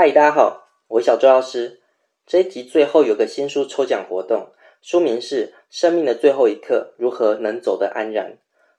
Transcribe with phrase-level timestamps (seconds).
[0.00, 1.80] 嗨，大家好，我是小周老师。
[2.24, 8.30] 这一集最后有个新书抽奖活动，书名是《生命的最后一刻：如何能走得安然》。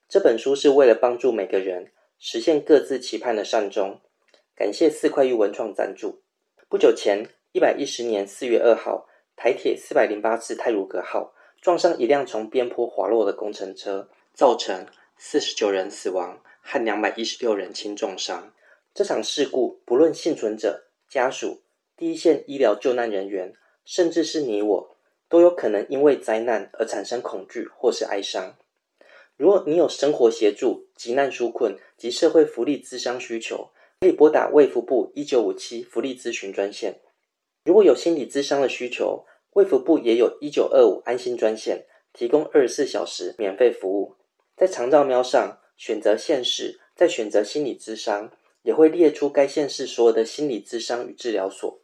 [0.07, 3.99] 这本书是为了帮助每个人实现各自期盼的善终。
[4.55, 6.21] 感谢四块玉文创赞助。
[6.69, 14.85] 不久前，一百一十年四月二号，台铁四百零八次泰鲁格号撞上一辆从边坡滑落的工程车，造成
[15.17, 18.53] 四十九人死亡和两百一十六人轻重伤。
[18.93, 20.85] 这场事故，不论幸存者。
[21.09, 21.61] 家属、
[21.97, 24.95] 第一线医疗救难人员，甚至是你我，
[25.27, 28.55] 都有可能因为灾难而产生恐惧或是哀伤。
[29.35, 36.99] 如果你有生活协助、急难纾困及社会福利咨商需求，可以拨打卫福部一九五七福利咨询专线。
[37.65, 44.15] 如果有心理咨商的需求，卫福部也有一九二五安心专线，提供二十四小时免费服务。
[44.55, 48.31] 在长照喵上选择县市，再选择心理咨商。
[48.61, 51.79] 也会列出该县市所有的心理咨商与治疗所。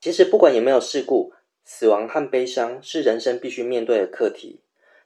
[0.00, 1.32] 其实，不管有没有事故，
[1.64, 4.60] 死亡和悲伤是人生必须面对的课题。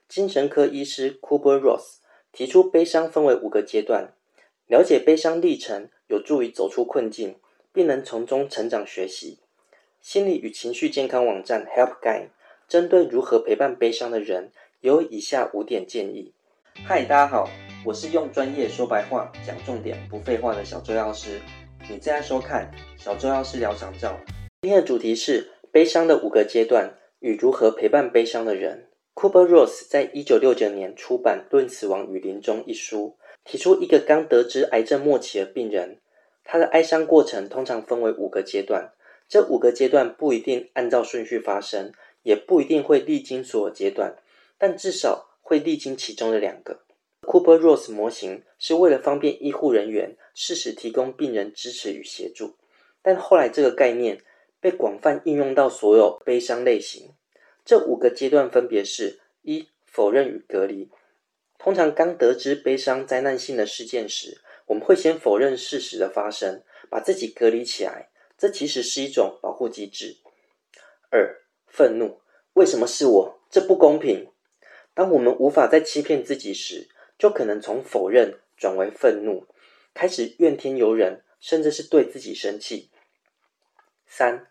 [0.07, 1.97] 精神科医师 Cooper Ross
[2.31, 4.13] 提出，悲伤分为五个阶段。
[4.67, 7.37] 了解悲伤历程，有助于走出困境，
[7.71, 9.39] 并能从中成长学习。
[10.01, 12.29] 心理与情绪健康网站 Help Guide
[12.67, 16.33] 针对如何陪伴悲伤的人，有以下五点建议。
[16.85, 17.62] 嗨，大家好。
[17.85, 21.41] 我是用专业说白话讲重点不废话的小周药师，
[21.89, 24.17] 你正在收看小周药师聊长照。
[24.61, 28.87] 今天的主题是悲伤的五个阶段与如何陪伴悲伤的人。
[29.15, 35.99] Cooper Ross 在一九六九年出版《论死亡与临终》一书，提出一个刚得知癌症末期的病人，
[36.45, 38.93] 他的哀伤过程通常分为五个阶段。
[39.27, 41.91] 这五个阶段不一定按照顺序发生，
[42.23, 44.15] 也不一定会历经所有阶段，
[44.57, 46.79] 但至少会历经其中的两个。
[47.33, 52.57] Cooper Ross 模型是为了方便医护人员适时提供病人支持与协助，
[53.01, 54.21] 但后来这个概念
[54.61, 57.09] 被广泛应用到所有悲伤类型。
[57.65, 60.91] 这五个阶段分别是：一、否认与隔离。
[61.57, 68.11] 通常刚得知悲伤灾难性的事件时，我们会先否认事实的发生，把自己隔离起来。
[68.37, 70.17] 这其实是一种保护机制。
[71.09, 72.19] 二、愤怒。
[72.53, 73.39] 为什么是我？
[73.49, 74.29] 这不公平。
[74.93, 79.45] 当我们无法再欺骗自己时，就可能从否认转为愤怒，
[79.93, 82.89] 开始怨天尤人，甚至是对自己生气。
[84.05, 84.47] 三、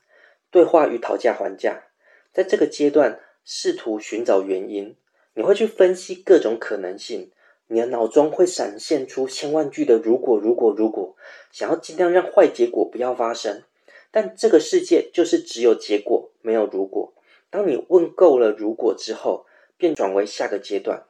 [0.51, 1.85] 对话与讨价还价，
[2.33, 4.97] 在这个阶段试图寻找原因，
[5.35, 7.31] 你会去分析各种可能性，
[7.69, 11.17] 你的脑中会闪现出千万句的如果如果如果，
[11.51, 13.63] 想要尽量让坏结果不要发生。
[14.11, 17.13] 但这个世界就是只有结果，没有如果。
[17.51, 19.47] 当你问够了如果之后，
[19.77, 21.07] 便转为下个阶段。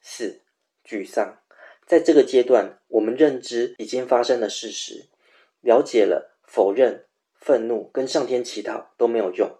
[0.00, 0.41] 四。
[0.84, 1.38] 沮丧，
[1.86, 5.08] 在这个阶段，我们认知已经发生的事实，
[5.60, 9.58] 了解了，否认、愤怒跟上天乞讨都没有用，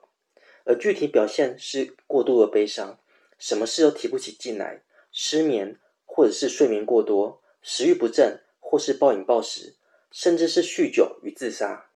[0.65, 2.99] 而具体表现是过度的悲伤，
[3.39, 8.41] 什么事都提不起劲来，失眠或者是睡眠过多，食欲不振。
[8.65, 9.75] 或是暴饮暴食，
[10.11, 11.91] 甚至是酗酒与自杀。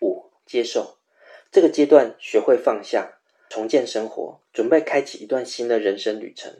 [0.00, 0.96] 五、接受。
[1.50, 3.18] 这个阶段，学会放下，
[3.50, 6.50] 重建生活，准备开启一段新的人生旅程。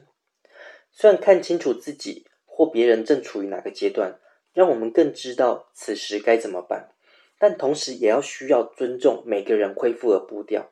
[0.95, 4.19] 虽然看清楚自己或别人正处于哪个阶段，
[4.53, 6.91] 让我们更知道此时该怎么办，
[7.39, 10.69] 但同时也要需要尊重每个人恢复的步调。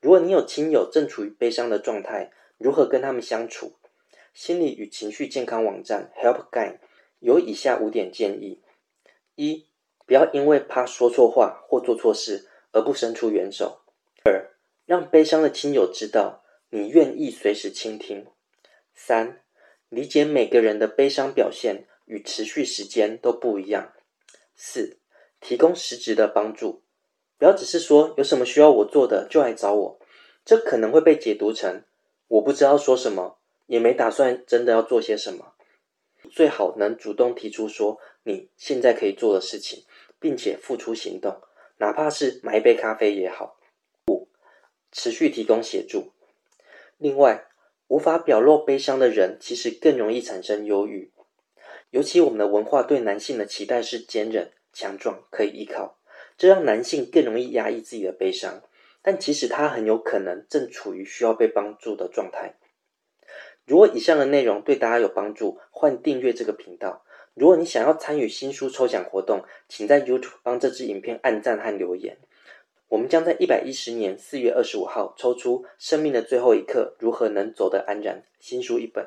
[0.00, 3.72] 如果你有亲友正处于悲伤的状态，如何跟他们相处？
[4.34, 6.78] 心理与情绪健康网站 Help Guide
[7.18, 8.62] 有以下五点建议：
[9.34, 9.66] 一、
[10.06, 13.80] 不要因为怕说错话或做错事而不伸出援手；
[14.24, 14.52] 二、
[14.84, 18.26] 让悲伤的亲友知道你愿意随时倾听。
[19.00, 19.40] 三、
[19.88, 23.92] 理解每个人的悲伤表现与持续时间都不一样。
[24.56, 24.98] 四、
[25.40, 26.82] 提供实质的帮助，
[27.38, 30.00] 不要只是说有什么需要我做的就来找我，
[30.44, 31.84] 这可能会被解读成
[32.26, 35.54] 我不知道说什么，也没打算真的要做些什么。
[36.32, 39.84] 最好能主动提出说你现在可以做的事情，
[40.18, 41.40] 并且付出行动，
[41.76, 43.60] 哪怕是买一杯咖啡也好。
[44.08, 44.28] 五、
[44.90, 46.12] 持续提供协助。
[46.96, 47.47] 另外。
[47.88, 51.10] 无法表露悲伤的人，其实更容易产生忧郁。
[51.90, 55.98] 尤其我们的文化对男性的期待是坚韧、强壮、可以依靠，
[56.36, 58.62] 这让男性更容易压抑自己的悲伤。
[59.00, 62.56] 但其实他很有可能正处于需要被帮助的状态。
[63.64, 67.04] 如果以上的内容对大家有帮助，欢迎订阅这个频道。
[67.32, 72.18] 如果你想要参与新书抽奖活动，请在 YouTube 帮这支影片按赞和留言。
[72.88, 79.06] 我们将在一百一十年四月二十五号抽出《生命的最后一刻：如何能走得安然》新书一本。